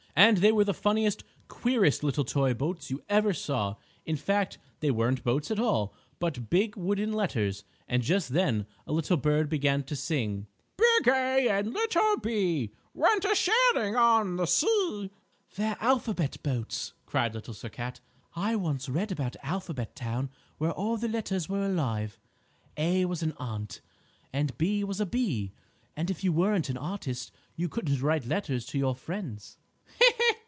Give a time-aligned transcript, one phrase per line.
[0.13, 3.75] And they were the funniest, queerest little toy boats you ever saw.
[4.05, 7.63] In fact, they weren't boats at all, but big wooden letters.
[7.87, 13.23] And just then a little bird began to sing: "Big 'A' and little 'B' Went
[13.23, 15.11] a sailing on the 'C.'"
[15.55, 18.01] "They're Alphabet Boats," cried Little Sir Cat.
[18.35, 22.19] "I once read about Alphabet Town where all the letters were alive,
[22.75, 23.79] 'A' was an Ant,
[24.33, 25.53] and 'B' was a Bee,
[25.95, 29.57] and if you weren't an artist you couldn't write letters to your friends."
[29.99, 30.31] "He, he!"